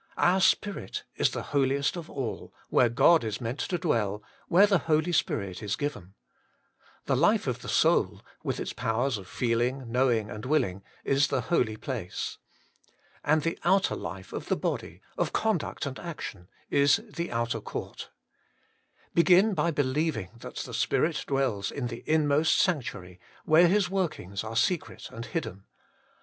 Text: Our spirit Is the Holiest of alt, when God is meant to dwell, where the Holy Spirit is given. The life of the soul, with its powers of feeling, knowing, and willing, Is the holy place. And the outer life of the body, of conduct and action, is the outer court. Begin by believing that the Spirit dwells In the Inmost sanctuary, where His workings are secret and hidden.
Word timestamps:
Our 0.17 0.41
spirit 0.41 1.03
Is 1.15 1.29
the 1.29 1.43
Holiest 1.53 1.95
of 1.95 2.09
alt, 2.09 2.51
when 2.69 2.95
God 2.95 3.23
is 3.23 3.39
meant 3.39 3.59
to 3.59 3.77
dwell, 3.77 4.23
where 4.47 4.65
the 4.65 4.79
Holy 4.79 5.11
Spirit 5.11 5.61
is 5.61 5.75
given. 5.75 6.15
The 7.05 7.15
life 7.15 7.45
of 7.45 7.61
the 7.61 7.69
soul, 7.69 8.23
with 8.41 8.59
its 8.59 8.73
powers 8.73 9.19
of 9.19 9.27
feeling, 9.27 9.91
knowing, 9.91 10.27
and 10.31 10.43
willing, 10.43 10.81
Is 11.03 11.27
the 11.27 11.41
holy 11.41 11.77
place. 11.77 12.39
And 13.23 13.43
the 13.43 13.59
outer 13.63 13.95
life 13.95 14.33
of 14.33 14.47
the 14.47 14.55
body, 14.57 15.01
of 15.19 15.33
conduct 15.33 15.85
and 15.85 15.99
action, 15.99 16.49
is 16.71 17.03
the 17.07 17.31
outer 17.31 17.61
court. 17.61 18.09
Begin 19.13 19.53
by 19.53 19.69
believing 19.69 20.31
that 20.39 20.55
the 20.55 20.73
Spirit 20.73 21.25
dwells 21.27 21.69
In 21.69 21.89
the 21.89 22.03
Inmost 22.07 22.57
sanctuary, 22.57 23.19
where 23.45 23.67
His 23.67 23.87
workings 23.87 24.43
are 24.43 24.55
secret 24.55 25.11
and 25.11 25.27
hidden. 25.27 25.65